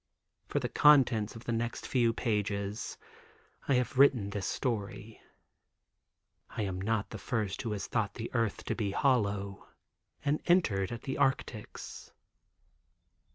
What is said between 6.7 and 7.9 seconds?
not the first who has